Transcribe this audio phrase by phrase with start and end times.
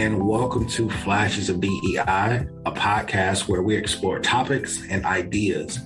[0.00, 5.78] And welcome to Flashes of DEI, a podcast where we explore topics and ideas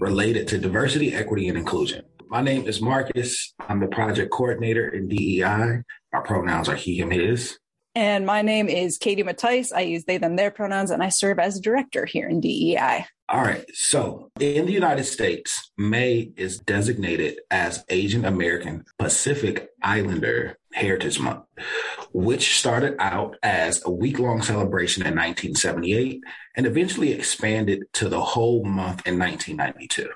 [0.00, 2.02] related to diversity, equity, and inclusion.
[2.30, 3.52] My name is Marcus.
[3.68, 5.82] I'm the project coordinator in DEI.
[6.14, 7.58] Our pronouns are he, him, his.
[7.94, 9.72] And my name is Katie Mattice.
[9.72, 13.06] I use they, them, their pronouns, and I serve as director here in DEI.
[13.30, 13.64] All right.
[13.74, 21.44] So in the United States, May is designated as Asian American Pacific Islander Heritage Month,
[22.12, 26.22] which started out as a week long celebration in 1978
[26.56, 30.08] and eventually expanded to the whole month in 1992.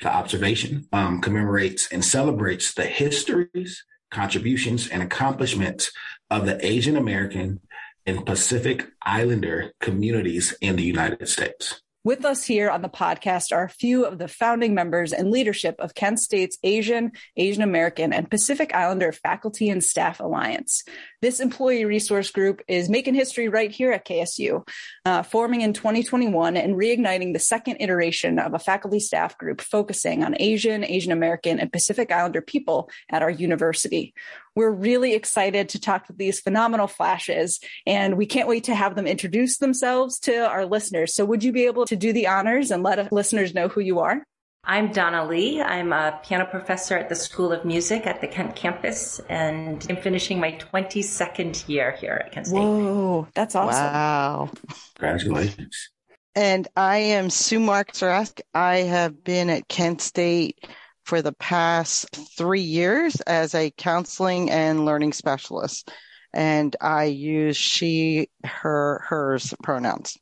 [0.00, 5.92] The observation um, commemorates and celebrates the histories, contributions, and accomplishments
[6.30, 7.60] of the Asian American
[8.06, 11.82] and Pacific Islander communities in the United States.
[12.08, 15.76] With us here on the podcast are a few of the founding members and leadership
[15.78, 20.84] of Kent State's Asian, Asian American, and Pacific Islander Faculty and Staff Alliance.
[21.20, 24.66] This employee resource group is making history right here at KSU,
[25.04, 30.24] uh, forming in 2021 and reigniting the second iteration of a faculty staff group focusing
[30.24, 34.14] on Asian, Asian American, and Pacific Islander people at our university.
[34.58, 38.96] We're really excited to talk with these phenomenal flashes, and we can't wait to have
[38.96, 41.14] them introduce themselves to our listeners.
[41.14, 44.00] So, would you be able to do the honors and let listeners know who you
[44.00, 44.24] are?
[44.64, 45.62] I'm Donna Lee.
[45.62, 49.96] I'm a piano professor at the School of Music at the Kent campus, and I'm
[49.96, 52.58] finishing my 22nd year here at Kent State.
[52.58, 53.84] Whoa, that's awesome.
[53.84, 54.50] Wow.
[54.96, 55.90] Congratulations.
[56.34, 58.40] And I am Sue Marks Rask.
[58.52, 60.66] I have been at Kent State
[61.08, 65.90] for the past three years as a counseling and learning specialist.
[66.34, 70.18] And I use she, her, hers pronouns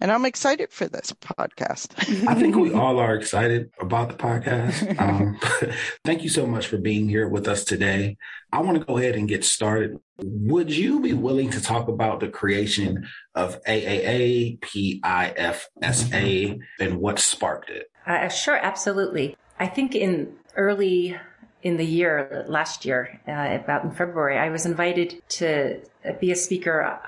[0.00, 1.96] and I'm excited for this podcast.
[2.26, 5.00] I think we all are excited about the podcast.
[5.00, 5.38] Um,
[6.04, 8.16] thank you so much for being here with us today.
[8.52, 9.98] I want to go ahead and get started.
[10.18, 17.70] Would you be willing to talk about the creation of AAA, PIFSA, and what sparked
[17.70, 17.90] it?
[18.06, 19.36] Uh, sure, absolutely.
[19.58, 21.16] I think in early
[21.62, 25.80] in the year last year, uh, about in February, I was invited to
[26.20, 27.00] be a speaker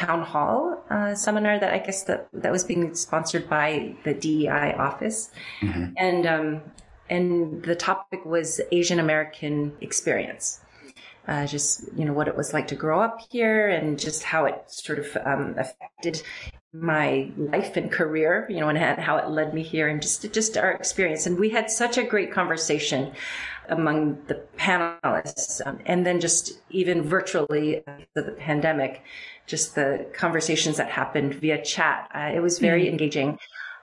[0.00, 4.74] town hall uh, seminar that I guess that that was being sponsored by the DEI
[4.78, 5.30] office,
[5.60, 5.92] mm-hmm.
[5.96, 6.62] and um,
[7.08, 10.60] and the topic was Asian American experience.
[11.28, 14.46] Uh, just you know what it was like to grow up here and just how
[14.46, 16.22] it sort of um, affected
[16.72, 20.56] my life and career you know and how it led me here and just just
[20.56, 23.12] our experience and we had such a great conversation
[23.68, 29.02] among the panelists um, and then just even virtually uh, the pandemic
[29.50, 32.08] just the conversations that happened via chat.
[32.14, 32.92] Uh, it was very mm-hmm.
[32.92, 33.38] engaging.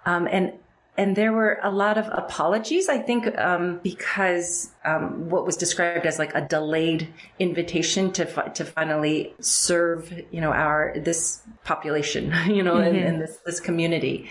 [0.06, 0.54] Um, and
[0.98, 6.08] and there were a lot of apologies, I think, um, because um, what was described
[6.08, 12.34] as like a delayed invitation to fi- to finally serve, you know, our this population,
[12.48, 12.96] you know, mm-hmm.
[12.96, 14.28] and, and, this this community.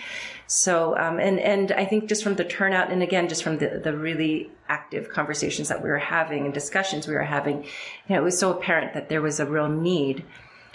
[0.48, 3.80] So, um, and and I think just from the turnout, and again, just from the
[3.82, 8.16] the really active conversations that we were having and discussions we were having, you know,
[8.16, 10.24] it was so apparent that there was a real need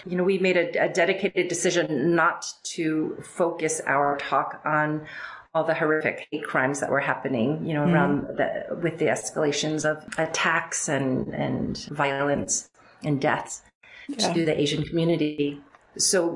[0.04, 5.06] you know, we made a, a dedicated decision not to focus our talk on
[5.54, 7.92] all the horrific hate crimes that were happening, you know, mm.
[7.92, 12.70] around the, with the escalations of attacks and, and violence
[13.04, 13.62] and deaths
[14.08, 14.32] yeah.
[14.32, 15.60] to the Asian community.
[15.98, 16.26] So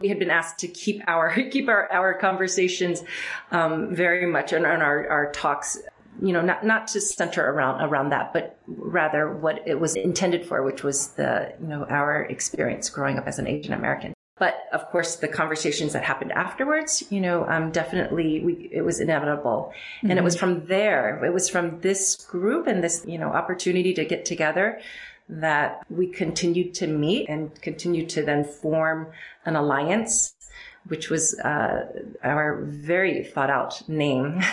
[0.00, 3.04] we had been asked to keep our keep our, our conversations
[3.52, 5.78] um, very much and, and our, our talks
[6.22, 10.46] you know, not, not to center around, around that, but rather what it was intended
[10.46, 14.13] for, which was the, you know, our experience growing up as an Asian American.
[14.36, 18.98] But of course, the conversations that happened afterwards, you know, um, definitely we, it was
[19.00, 19.72] inevitable.
[19.98, 20.10] Mm-hmm.
[20.10, 20.58] And it was mm-hmm.
[20.58, 24.80] from there, it was from this group and this, you know, opportunity to get together
[25.28, 29.06] that we continued to meet and continued to then form
[29.46, 30.34] an alliance
[30.88, 31.86] which was uh,
[32.22, 34.40] our very thought out name,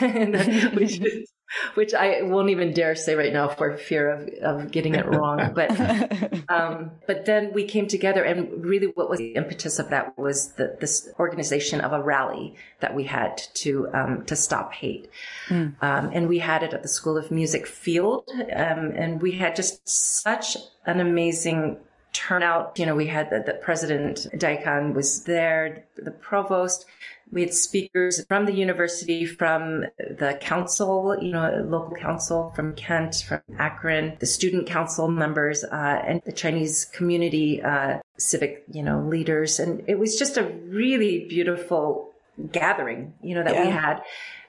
[0.74, 1.30] which is
[1.75, 5.39] which I won't even dare say right now for fear of, of getting it wrong.
[5.53, 5.71] But,
[6.50, 10.53] um, but then we came together and really what was the impetus of that was
[10.53, 15.09] the, this organization of a rally that we had to, um, to stop hate.
[15.50, 15.75] Mm.
[15.81, 18.30] Um, and we had it at the School of Music field.
[18.56, 21.77] Um, and we had just such an amazing
[22.13, 22.77] turnout.
[22.77, 26.86] You know, we had the, the president, Diacon was there, the provost,
[27.31, 33.24] we had speakers from the university, from the council, you know, local council from Kent,
[33.28, 39.01] from Akron, the student council members, uh, and the Chinese community, uh, civic, you know,
[39.01, 39.60] leaders.
[39.60, 42.12] And it was just a really beautiful
[42.51, 43.66] gathering, you know, that yeah.
[43.66, 44.01] we had.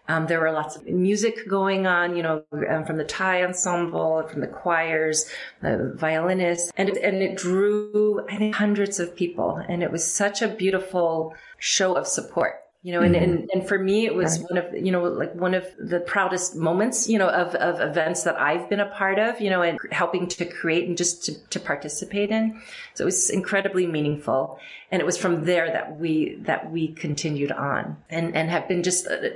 [0.09, 4.27] Um, there were lots of music going on, you know, um, from the Thai ensemble,
[4.27, 5.31] from the choirs,
[5.63, 9.63] the violinists, and it, and it drew, I think, hundreds of people.
[9.69, 13.79] And it was such a beautiful show of support you know, and, and, and for
[13.79, 14.51] me, it was right.
[14.51, 18.25] one of, you know, like one of the proudest moments, you know, of, of events
[18.25, 21.49] that I've been a part of, you know, and helping to create and just to,
[21.51, 22.61] to participate in.
[22.95, 24.59] So it was incredibly meaningful.
[24.91, 28.83] And it was from there that we, that we continued on and, and have been
[28.83, 29.29] just, uh,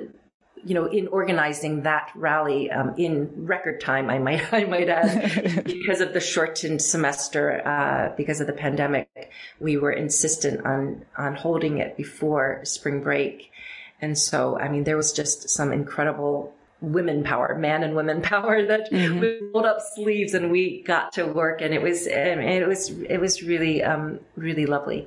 [0.66, 5.64] you know, in organizing that rally um, in record time, I might, I might add,
[5.64, 9.30] because of the shortened semester, uh, because of the pandemic,
[9.60, 13.52] we were insistent on on holding it before spring break,
[14.00, 18.66] and so I mean, there was just some incredible women power, man and women power
[18.66, 19.20] that mm-hmm.
[19.20, 23.18] we rolled up sleeves and we got to work, and it was it was it
[23.20, 25.06] was really um, really lovely.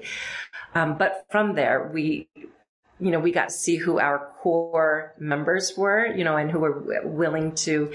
[0.74, 2.30] Um, but from there, we
[3.00, 6.60] you know, we got to see who our core members were, you know, and who
[6.60, 7.94] were willing to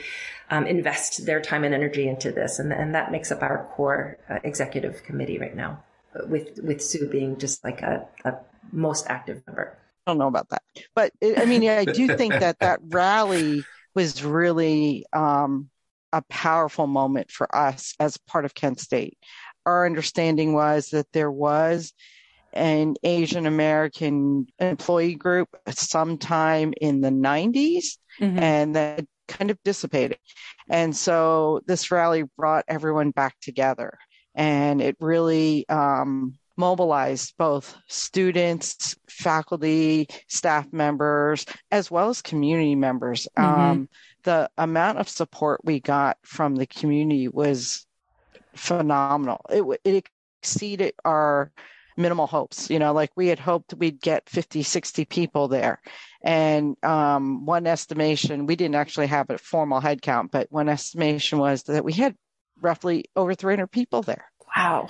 [0.50, 2.58] um, invest their time and energy into this.
[2.58, 5.82] And, and that makes up our core uh, executive committee right now,
[6.26, 8.34] with, with Sue being just like a, a
[8.72, 9.76] most active member.
[10.06, 10.62] I don't know about that.
[10.94, 13.64] But I mean, I do think that that rally
[13.94, 15.70] was really um,
[16.12, 19.16] a powerful moment for us as part of Kent State.
[19.64, 21.94] Our understanding was that there was
[22.54, 28.38] an Asian American employee group sometime in the 90s mm-hmm.
[28.38, 30.18] and that kind of dissipated.
[30.68, 33.98] And so this rally brought everyone back together
[34.34, 43.28] and it really um, mobilized both students, faculty, staff members, as well as community members.
[43.36, 43.60] Mm-hmm.
[43.60, 43.88] Um,
[44.24, 47.86] the amount of support we got from the community was
[48.54, 49.40] phenomenal.
[49.50, 50.06] It, it
[50.40, 51.52] exceeded our
[51.96, 52.70] minimal hopes.
[52.70, 55.80] You know, like we had hoped we'd get 50, 60 people there.
[56.22, 61.62] And um, one estimation, we didn't actually have a formal headcount, but one estimation was
[61.64, 62.14] that we had
[62.60, 64.30] roughly over 300 people there.
[64.56, 64.88] Wow.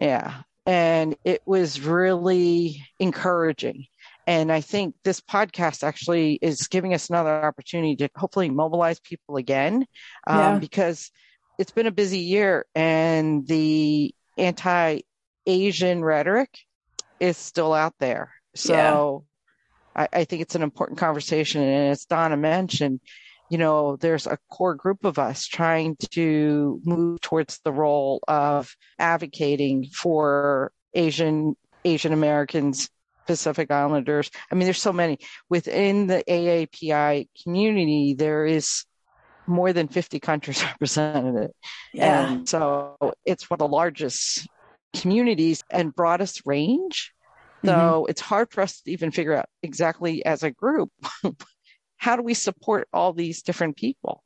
[0.00, 0.42] Yeah.
[0.66, 3.86] And it was really encouraging.
[4.26, 9.36] And I think this podcast actually is giving us another opportunity to hopefully mobilize people
[9.36, 9.86] again
[10.26, 10.58] um, yeah.
[10.58, 11.10] because
[11.58, 15.00] it's been a busy year and the anti
[15.48, 16.50] Asian rhetoric
[17.18, 18.32] is still out there.
[18.54, 19.24] So
[19.96, 20.02] yeah.
[20.12, 21.62] I, I, think it's an important conversation.
[21.62, 23.00] And as Donna mentioned,
[23.48, 28.76] you know, there's a core group of us trying to move towards the role of
[28.98, 32.90] advocating for Asian Asian Americans,
[33.26, 34.30] Pacific Islanders.
[34.52, 35.18] I mean, there's so many
[35.48, 38.14] within the AAPI community.
[38.14, 38.84] There is
[39.46, 41.52] more than 50 countries represented.
[41.94, 42.32] Yeah.
[42.32, 44.46] And so it's one of the largest
[44.94, 47.12] communities and broadest range.
[47.64, 48.10] So mm-hmm.
[48.10, 50.90] it's hard for us to even figure out exactly as a group
[51.96, 54.22] how do we support all these different people.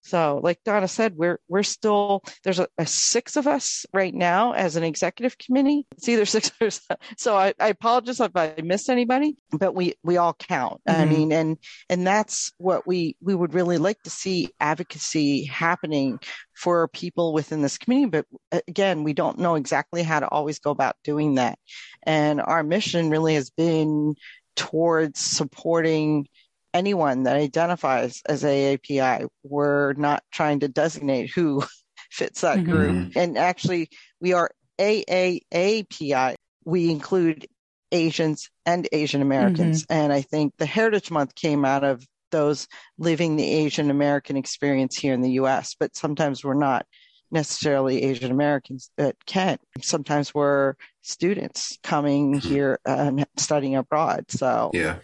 [0.00, 4.52] So, like Donna said, we're we're still there's a, a, six of us right now
[4.52, 5.86] as an executive committee.
[5.92, 7.02] It's either six or seven.
[7.16, 7.36] so.
[7.36, 10.80] I, I apologize if I missed anybody, but we we all count.
[10.88, 11.00] Mm-hmm.
[11.00, 11.58] I mean, and
[11.88, 16.18] and that's what we we would really like to see advocacy happening
[16.54, 18.10] for people within this community.
[18.10, 21.58] But uh, again, we don't know exactly how to always go about doing that.
[22.02, 24.14] And our mission really has been
[24.56, 26.26] towards supporting
[26.74, 29.28] anyone that identifies as AAPI.
[29.42, 31.62] We're not trying to designate who
[32.10, 32.70] fits that mm-hmm.
[32.70, 33.12] group.
[33.16, 36.34] And actually, we are AAAPI.
[36.64, 37.46] We include
[37.92, 39.84] Asians and Asian Americans.
[39.84, 39.92] Mm-hmm.
[39.92, 44.96] And I think the Heritage Month came out of those living the Asian American experience
[44.96, 46.86] here in the US, but sometimes we're not
[47.30, 49.60] necessarily Asian Americans at Kent.
[49.82, 52.48] Sometimes we're students coming mm-hmm.
[52.48, 54.26] here and studying abroad.
[54.28, 54.98] So yeah.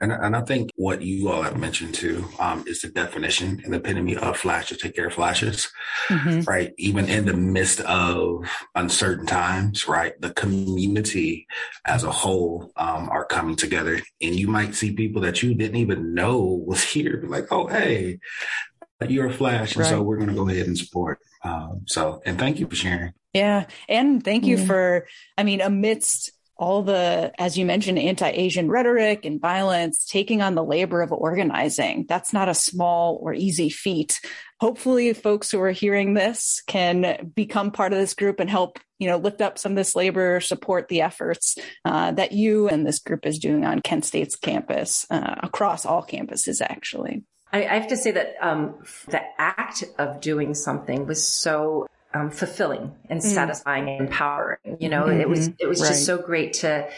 [0.00, 3.72] And, and I think what you all have mentioned too um, is the definition and
[3.72, 5.70] the epitome of flash to take care of flashes,
[6.08, 6.40] mm-hmm.
[6.42, 6.72] right?
[6.78, 10.18] Even in the midst of uncertain times, right?
[10.20, 11.46] The community
[11.86, 15.76] as a whole um, are coming together, and you might see people that you didn't
[15.76, 18.18] even know was here, like, oh, hey,
[19.08, 19.88] you're a flash, and right.
[19.88, 21.18] so we're going to go ahead and support.
[21.42, 23.12] Um, so, and thank you for sharing.
[23.32, 24.66] Yeah, and thank you mm-hmm.
[24.66, 25.06] for,
[25.38, 30.54] I mean, amidst all the, as you mentioned, anti Asian rhetoric and violence, taking on
[30.54, 32.04] the labor of organizing.
[32.06, 34.20] That's not a small or easy feat.
[34.60, 39.08] Hopefully, folks who are hearing this can become part of this group and help, you
[39.08, 42.98] know, lift up some of this labor, support the efforts uh, that you and this
[42.98, 47.24] group is doing on Kent State's campus, uh, across all campuses, actually.
[47.52, 48.74] I, have to say that um,
[49.08, 53.22] the act of doing something was so um, fulfilling and mm.
[53.22, 54.76] satisfying and empowering.
[54.78, 55.20] You know, mm-hmm.
[55.20, 55.88] it was it was right.
[55.88, 56.88] just so great to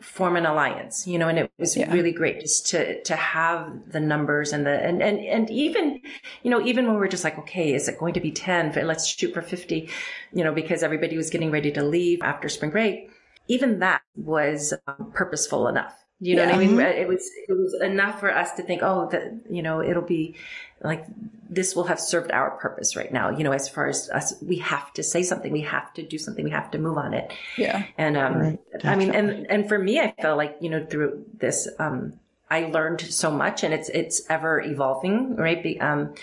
[0.00, 1.90] form an alliance, you know, and it was yeah.
[1.92, 6.00] really great just to, to have the numbers and the, and, and, and even,
[6.42, 8.72] you know, even when we're just like, okay, is it going to be 10?
[8.86, 9.88] Let's shoot for 50,
[10.32, 13.10] you know, because everybody was getting ready to leave after spring break.
[13.48, 16.05] Even that was um, purposeful enough.
[16.18, 16.56] You know yeah.
[16.56, 16.80] what I mean?
[16.80, 20.36] It was, it was enough for us to think, oh, that, you know, it'll be
[20.82, 21.04] like,
[21.50, 23.30] this will have served our purpose right now.
[23.30, 25.52] You know, as far as us, we have to say something.
[25.52, 26.42] We have to do something.
[26.42, 27.32] We have to move on it.
[27.58, 27.84] Yeah.
[27.98, 28.58] And, um, right.
[28.84, 32.14] I mean, and, and for me, I felt like, you know, through this, um,
[32.50, 35.62] I learned so much and it's, it's ever evolving, right?
[35.62, 36.14] Be, um,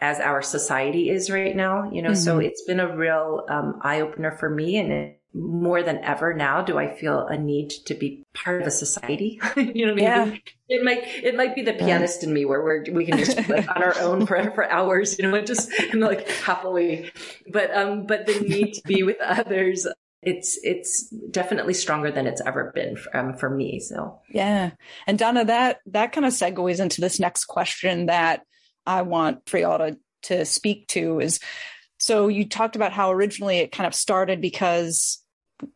[0.00, 2.20] as our society is right now, you know, mm-hmm.
[2.20, 6.34] so it's been a real, um, eye opener for me and it, more than ever
[6.34, 9.40] now do I feel a need to be part of a society.
[9.56, 10.32] you know what I mean?
[10.32, 10.36] Yeah.
[10.68, 13.68] It might it might be the pianist in me where we're we can just like
[13.68, 17.12] on our own for for hours, you know, and just and like happily.
[17.48, 19.86] But um but the need to be with others
[20.22, 24.70] it's it's definitely stronger than it's ever been for, um, for me so yeah
[25.06, 28.42] and donna that that kind of segues into this next question that
[28.98, 31.40] i want to to speak to is
[31.98, 35.22] so you talked about how originally it kind of started because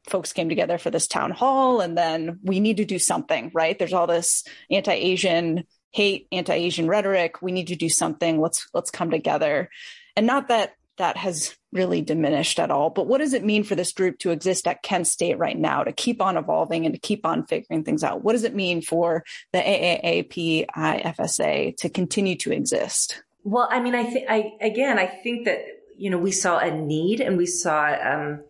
[0.09, 3.79] folks came together for this town hall and then we need to do something, right?
[3.79, 7.43] There's all this anti-Asian hate, anti-Asian rhetoric.
[7.43, 8.41] We need to do something.
[8.41, 9.71] Let's let's come together.
[10.17, 13.75] And not that that has really diminished at all, but what does it mean for
[13.75, 17.01] this group to exist at Kent State right now, to keep on evolving and to
[17.01, 18.23] keep on figuring things out?
[18.23, 23.23] What does it mean for the AAAP IFSA to continue to exist?
[23.43, 25.65] Well, I mean, I think I again, I think that
[25.97, 28.43] you know, we saw a need and we saw, um,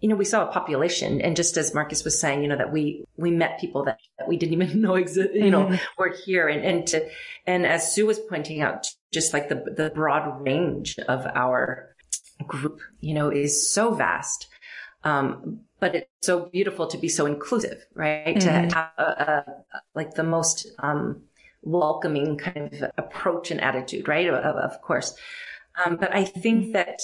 [0.00, 1.20] you know, we saw a population.
[1.20, 4.28] And just as Marcus was saying, you know, that we, we met people that, that
[4.28, 5.76] we didn't even know exist, you know, mm-hmm.
[5.98, 6.48] were here.
[6.48, 7.08] And, and to,
[7.46, 11.94] and as Sue was pointing out, just like the, the broad range of our
[12.46, 14.48] group, you know, is so vast.
[15.04, 18.36] Um, but it's so beautiful to be so inclusive, right?
[18.36, 18.68] Mm-hmm.
[18.68, 19.44] To have a, a,
[19.94, 21.22] like the most, um,
[21.64, 24.28] welcoming kind of approach and attitude, right?
[24.28, 25.14] Of, of course.
[25.84, 26.72] Um, but I think mm-hmm.
[26.72, 26.98] that,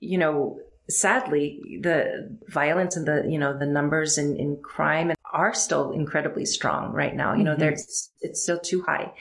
[0.00, 5.52] you know, sadly, the violence and the, you know, the numbers in, in crime are
[5.52, 7.34] still incredibly strong right now.
[7.34, 7.60] You know, mm-hmm.
[7.60, 9.12] there's, it's still too high.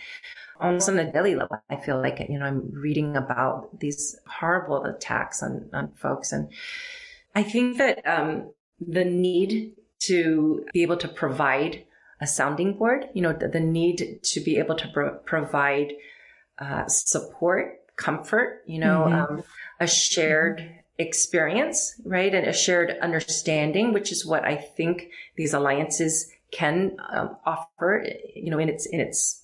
[0.59, 4.83] Almost on a daily level, I feel like, you know, I'm reading about these horrible
[4.85, 6.31] attacks on, on folks.
[6.31, 6.49] And
[7.35, 11.85] I think that, um, the need to be able to provide
[12.19, 15.93] a sounding board, you know, the, the need to be able to pro- provide,
[16.59, 19.35] uh, support comfort, you know, mm-hmm.
[19.35, 19.43] um,
[19.79, 22.33] a shared experience, right?
[22.33, 28.49] And a shared understanding, which is what I think these alliances can um, offer, you
[28.49, 29.43] know, in its, in its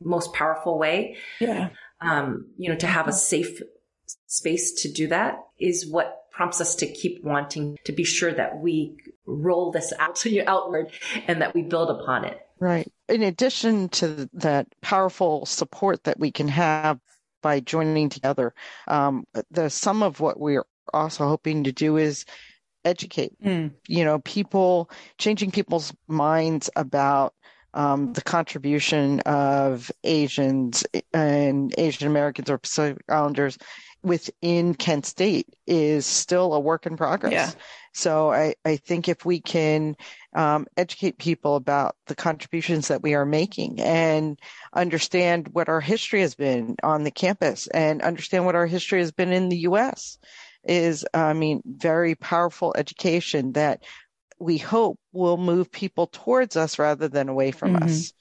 [0.00, 1.16] most powerful way.
[1.40, 1.70] Yeah.
[2.00, 3.62] Um, you know, to have a safe
[4.26, 8.58] space to do that is what prompts us to keep wanting to be sure that
[8.58, 8.96] we
[9.26, 10.90] roll this out to you outward
[11.28, 12.40] and that we build upon it.
[12.58, 12.90] Right.
[13.08, 16.98] In addition to that powerful support that we can have
[17.44, 18.54] by joining together.
[18.88, 22.24] Um, the some of what we're also hoping to do is
[22.84, 23.40] educate.
[23.44, 23.72] Mm.
[23.86, 27.34] You know, people changing people's minds about
[27.74, 33.58] um, the contribution of Asians and Asian Americans or Pacific Islanders
[34.02, 37.32] within Kent State is still a work in progress.
[37.32, 37.50] Yeah.
[37.92, 39.96] So I, I think if we can
[40.34, 44.38] um, educate people about the contributions that we are making and
[44.72, 49.12] understand what our history has been on the campus and understand what our history has
[49.12, 50.18] been in the U.S.
[50.64, 53.82] is, I mean, very powerful education that
[54.38, 57.84] we hope will move people towards us rather than away from mm-hmm.
[57.84, 58.12] us.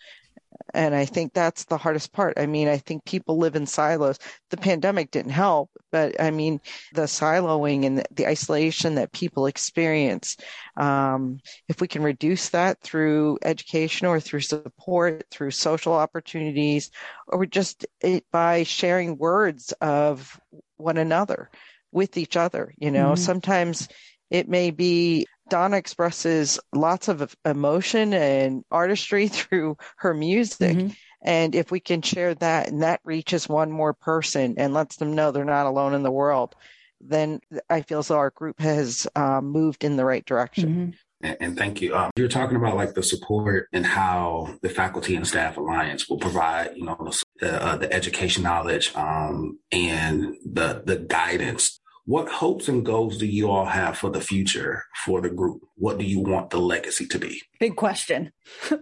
[0.73, 2.39] And I think that's the hardest part.
[2.39, 4.17] I mean, I think people live in silos.
[4.49, 6.61] The pandemic didn't help, but I mean,
[6.93, 10.37] the siloing and the, isolation that people experience,
[10.77, 16.89] um, if we can reduce that through education or through support, through social opportunities,
[17.27, 20.39] or just it, by sharing words of
[20.77, 21.49] one another
[21.91, 23.23] with each other, you know, mm-hmm.
[23.23, 23.87] sometimes
[24.31, 30.75] it may be Donna expresses lots of emotion and artistry through her music.
[30.75, 30.87] Mm-hmm.
[31.21, 35.13] And if we can share that and that reaches one more person and lets them
[35.13, 36.55] know they're not alone in the world,
[36.99, 40.69] then I feel as though our group has um, moved in the right direction.
[40.69, 40.89] Mm-hmm.
[41.21, 41.95] And, and, thank you.
[41.95, 46.17] Um, you're talking about like the support and how the Faculty and Staff Alliance will
[46.17, 52.67] provide, you know, the, uh, the education knowledge um, and the the guidance what hopes
[52.67, 55.65] and goals do you all have for the future for the group?
[55.75, 57.41] What do you want the legacy to be?
[57.59, 58.33] Big question.
[58.71, 58.77] no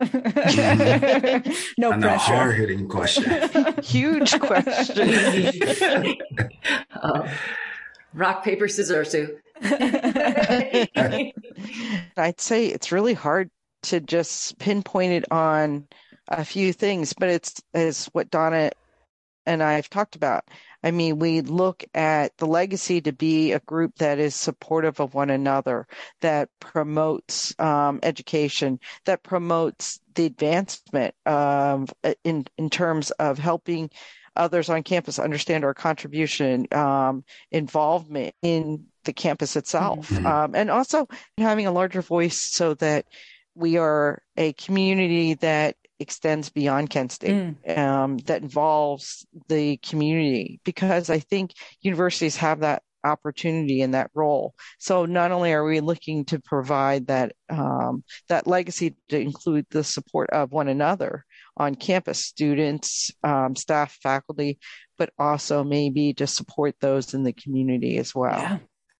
[1.91, 2.17] and pressure.
[2.17, 3.73] hard hitting question.
[3.83, 6.17] Huge question.
[6.93, 7.31] uh,
[8.13, 9.37] rock, paper, scissors, Sue.
[12.17, 13.51] I'd say it's really hard
[13.83, 15.87] to just pinpoint it on
[16.27, 18.71] a few things, but it's as what Donna
[19.45, 20.45] and I have talked about.
[20.83, 25.13] I mean, we look at the legacy to be a group that is supportive of
[25.13, 25.87] one another,
[26.21, 31.87] that promotes um, education, that promotes the advancement um,
[32.23, 33.89] in in terms of helping
[34.35, 40.25] others on campus understand our contribution, um, involvement in the campus itself, mm-hmm.
[40.25, 41.07] um, and also
[41.37, 43.05] having a larger voice so that
[43.55, 47.77] we are a community that extends beyond Kent State, mm.
[47.77, 54.53] um, that involves the community, because I think universities have that opportunity in that role.
[54.77, 59.83] So not only are we looking to provide that um, that legacy to include the
[59.83, 61.25] support of one another
[61.57, 64.59] on campus, students, um, staff, faculty,
[64.97, 68.39] but also maybe to support those in the community as well.
[68.39, 68.57] Yeah.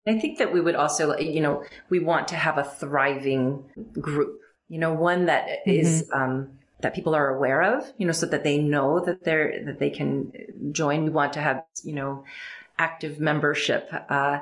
[0.07, 4.39] I think that we would also, you know, we want to have a thriving group,
[4.67, 5.69] you know, one that mm-hmm.
[5.69, 9.63] is, um, that people are aware of, you know, so that they know that they're,
[9.65, 10.31] that they can
[10.71, 11.03] join.
[11.03, 12.23] We want to have, you know,
[12.77, 14.39] active membership, uh,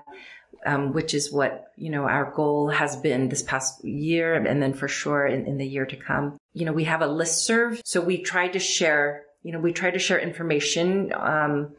[0.66, 4.74] um, which is what, you know, our goal has been this past year and then
[4.74, 6.38] for sure in, in the year to come.
[6.54, 7.82] You know, we have a list serve.
[7.86, 11.74] So we try to share, you know, we try to share information, um,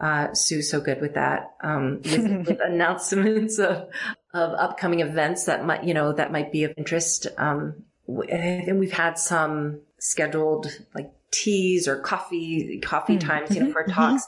[0.00, 1.52] uh, Sue's so good with that.
[1.62, 3.88] Um, with, with announcements of,
[4.32, 7.26] of upcoming events that might, you know, that might be of interest.
[7.36, 7.84] Um,
[8.28, 13.28] and we've had some scheduled like teas or coffee, coffee mm-hmm.
[13.28, 13.92] times, you know, for mm-hmm.
[13.92, 14.26] talks.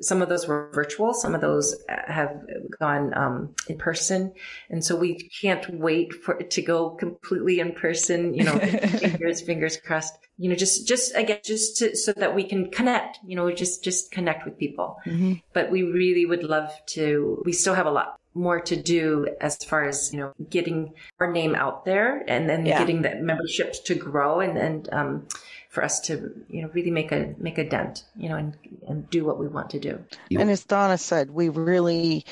[0.00, 1.14] Some of those were virtual.
[1.14, 2.40] Some of those have
[2.78, 4.32] gone um, in person,
[4.70, 8.34] and so we can't wait for it to go completely in person.
[8.34, 10.14] You know, fingers fingers crossed.
[10.38, 13.18] You know, just just again, just to, so that we can connect.
[13.26, 14.96] You know, just just connect with people.
[15.06, 15.34] Mm-hmm.
[15.52, 17.42] But we really would love to.
[17.44, 21.30] We still have a lot more to do as far as you know getting our
[21.30, 22.78] name out there and then yeah.
[22.78, 25.26] getting the membership to grow and and um,
[25.74, 28.56] for us to you know really make a make a dent you know and
[28.86, 29.98] and do what we want to do
[30.30, 32.24] and as donna said we really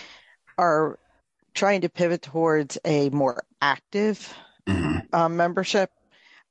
[0.57, 0.99] are
[1.53, 4.33] trying to pivot towards a more active
[4.67, 4.99] mm-hmm.
[5.13, 5.91] um, membership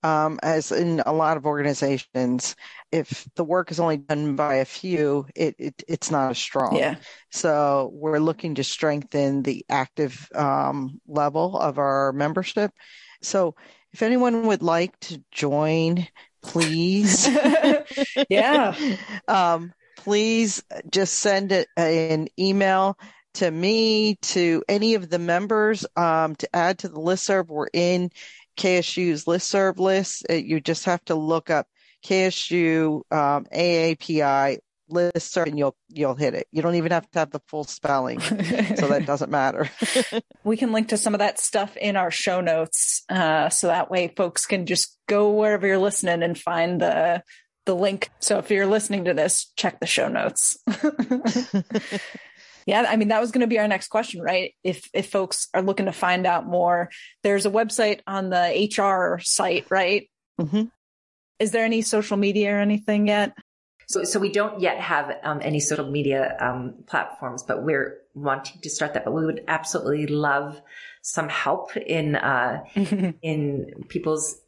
[0.03, 2.55] um, as in a lot of organizations,
[2.91, 6.75] if the work is only done by a few, it, it it's not as strong.
[6.75, 6.95] Yeah.
[7.29, 12.71] So we're looking to strengthen the active um, level of our membership.
[13.21, 13.53] So
[13.93, 16.07] if anyone would like to join
[16.41, 17.27] please.
[18.29, 18.75] yeah.
[19.27, 22.97] Um, please just send it, an email
[23.35, 27.47] to me, to any of the members, um, to add to the listserv.
[27.47, 28.09] We're in
[28.57, 30.25] KSU's listserv list.
[30.29, 31.67] Uh, you just have to look up
[32.03, 34.57] KSU um, AAPI
[34.91, 36.47] listserv and you'll you'll hit it.
[36.51, 39.69] You don't even have to have the full spelling, so that doesn't matter.
[40.43, 43.89] we can link to some of that stuff in our show notes, uh, so that
[43.89, 47.23] way folks can just go wherever you're listening and find the
[47.65, 48.09] the link.
[48.19, 50.57] So if you're listening to this, check the show notes.
[52.65, 54.53] yeah, I mean that was going to be our next question, right?
[54.63, 56.89] If if folks are looking to find out more,
[57.23, 60.09] there's a website on the HR site, right?
[60.39, 60.65] Mm-hmm.
[61.39, 63.33] Is there any social media or anything yet?
[63.91, 68.61] So, so we don't yet have um, any social media um, platforms, but we're wanting
[68.61, 69.03] to start that.
[69.03, 70.61] But we would absolutely love
[71.01, 72.63] some help in uh,
[73.21, 74.39] in people's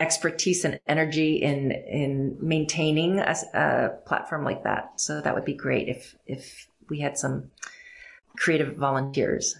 [0.00, 4.98] expertise and energy in in maintaining a, a, platform like that.
[4.98, 7.50] So that would be great if if we had some
[8.38, 9.56] creative volunteers.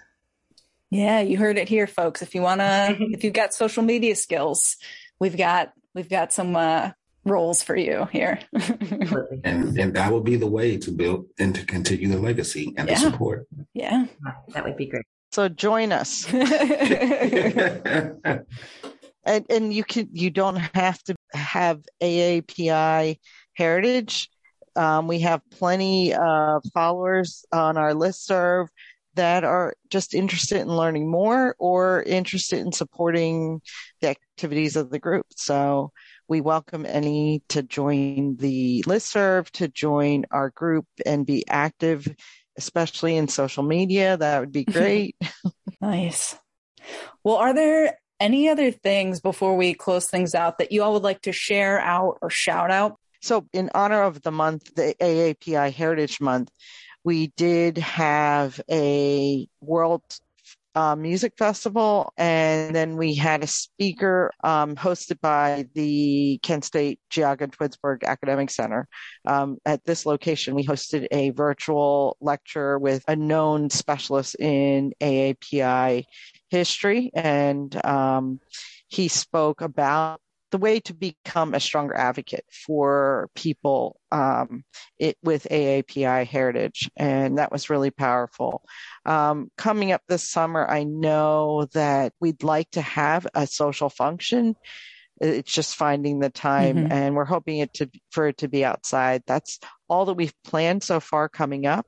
[0.88, 2.22] Yeah, you heard it here, folks.
[2.22, 4.78] If you wanna, if you've got social media skills,
[5.18, 6.92] we've got we've got some uh,
[7.26, 8.38] roles for you here.
[9.44, 12.88] and and that will be the way to build and to continue the legacy and
[12.88, 12.94] yeah.
[12.94, 13.46] the support.
[13.74, 14.06] Yeah.
[14.48, 15.04] That would be great.
[15.32, 16.26] So join us.
[16.32, 16.46] and
[19.24, 23.18] and you can you don't have to have AAPI
[23.54, 24.30] heritage.
[24.76, 28.68] Um, we have plenty of followers on our list serve
[29.14, 33.62] that are just interested in learning more or interested in supporting
[34.02, 35.24] the activities of the group.
[35.34, 35.90] So
[36.28, 42.08] we welcome any to join the listserv, to join our group and be active,
[42.58, 44.16] especially in social media.
[44.16, 45.16] That would be great.
[45.80, 46.36] nice.
[47.22, 51.02] Well, are there any other things before we close things out that you all would
[51.02, 52.96] like to share out or shout out?
[53.20, 56.50] So, in honor of the month, the AAPI Heritage Month,
[57.04, 60.02] we did have a World
[60.76, 67.00] uh, music festival, and then we had a speaker um, hosted by the Kent State
[67.10, 68.86] Geauga Twinsburg Academic Center.
[69.24, 76.04] Um, at this location, we hosted a virtual lecture with a known specialist in AAPI
[76.50, 78.38] history, and um,
[78.88, 84.64] he spoke about the way to become a stronger advocate for people um,
[84.98, 86.90] it, with AAPI heritage.
[86.96, 88.62] And that was really powerful.
[89.04, 94.54] Um, coming up this summer, I know that we'd like to have a social function.
[95.20, 96.92] It's just finding the time, mm-hmm.
[96.92, 99.22] and we're hoping it to for it to be outside.
[99.26, 101.86] That's all that we've planned so far coming up.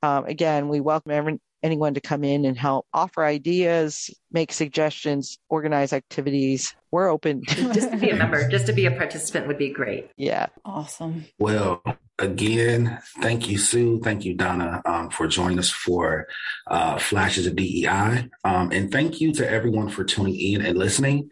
[0.00, 5.38] Um, again, we welcome every, anyone to come in and help offer ideas, make suggestions,
[5.48, 6.74] organize activities.
[6.90, 7.42] We're open.
[7.46, 10.10] just to be a member, just to be a participant would be great.
[10.16, 10.46] Yeah.
[10.64, 11.26] Awesome.
[11.38, 11.82] Well,
[12.18, 14.00] again, thank you, Sue.
[14.00, 16.26] Thank you, Donna, um, for joining us for
[16.66, 18.30] uh, Flashes of DEI.
[18.44, 21.30] Um, and thank you to everyone for tuning in and listening.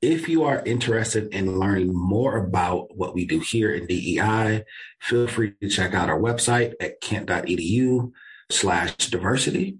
[0.00, 4.64] If you are interested in learning more about what we do here in DEI,
[5.00, 8.10] feel free to check out our website at kent.edu
[8.52, 9.78] slash diversity.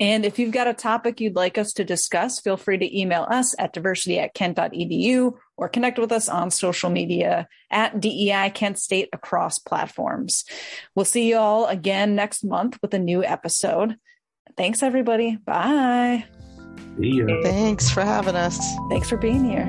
[0.00, 3.26] And if you've got a topic you'd like us to discuss, feel free to email
[3.30, 8.78] us at diversity at kent.edu or connect with us on social media at DEI Kent
[8.78, 10.46] State across platforms.
[10.94, 13.96] We'll see you all again next month with a new episode.
[14.56, 15.36] Thanks, everybody.
[15.36, 16.24] Bye.
[16.98, 17.26] See ya.
[17.42, 18.58] Thanks for having us.
[18.88, 19.68] Thanks for being here.